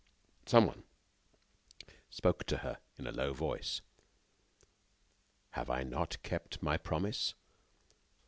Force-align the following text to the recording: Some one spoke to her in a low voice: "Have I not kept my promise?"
Some 0.47 0.65
one 0.65 0.83
spoke 2.09 2.45
to 2.45 2.57
her 2.65 2.79
in 2.97 3.05
a 3.05 3.11
low 3.11 3.33
voice: 3.33 3.81
"Have 5.51 5.69
I 5.69 5.83
not 5.83 6.23
kept 6.23 6.63
my 6.63 6.75
promise?" 6.75 7.35